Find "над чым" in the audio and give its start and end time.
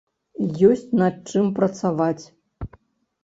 1.01-1.51